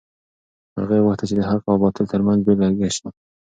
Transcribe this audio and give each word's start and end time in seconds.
مرغۍ 0.73 0.99
غوښتل 1.05 1.25
چې 1.29 1.35
د 1.37 1.41
حق 1.49 1.63
او 1.71 1.77
باطل 1.83 2.05
تر 2.13 2.21
منځ 2.27 2.39
بېلګه 2.45 2.89
شي. 2.95 3.07